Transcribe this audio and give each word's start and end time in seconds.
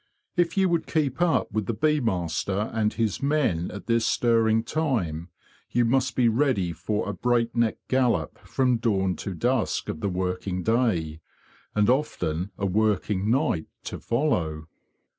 If 0.35 0.57
you 0.57 0.67
would 0.67 0.87
keep 0.87 1.21
up 1.21 1.51
with 1.51 1.67
the 1.67 1.75
bee 1.75 1.99
master 1.99 2.71
and 2.73 2.91
his 2.91 3.21
men 3.21 3.69
at 3.69 3.85
this 3.85 4.03
stirring 4.03 4.63
time, 4.63 5.29
you 5.69 5.85
must 5.85 6.15
be 6.15 6.27
ready 6.27 6.73
for 6.73 7.07
a 7.07 7.13
break 7.13 7.55
neck 7.55 7.77
gallop 7.87 8.39
from 8.39 8.77
dawn 8.77 9.15
to 9.17 9.35
dusk 9.35 9.89
of 9.89 9.99
the 9.99 10.09
working 10.09 10.63
day, 10.63 11.21
and 11.75 11.87
often 11.87 12.49
a 12.57 12.65
working 12.65 13.29
night 13.29 13.67
to 13.83 13.99
follow. 13.99 14.65